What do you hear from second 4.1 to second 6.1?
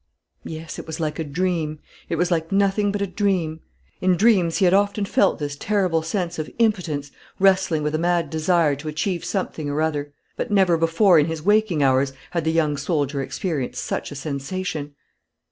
dreams he had often felt this terrible